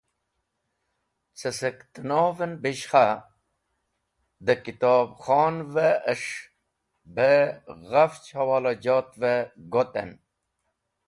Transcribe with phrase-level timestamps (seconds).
[1.39, 3.05] Cẽ sẽk tẽnovẽn bẽshkha
[4.45, 6.31] dẽ kẽtub khonavẽs̃h
[7.15, 7.55] bẽ
[7.89, 9.37] ghafch hẽwolajotvẽ
[9.71, 10.11] gotẽn.